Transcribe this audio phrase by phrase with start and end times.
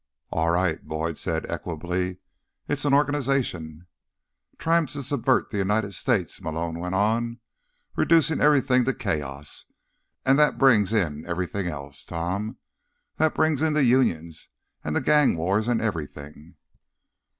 [0.31, 2.17] "All right," Boyd said equably.
[2.67, 3.85] "It's an organization."
[4.57, 7.39] "Trying to subvert the United States," Malone went on.
[7.95, 9.71] "Reducing everything to chaos.
[10.25, 12.57] And that brings in everything else, Tom.
[13.17, 14.49] That brings in the unions
[14.83, 16.55] and the gang wars and everything."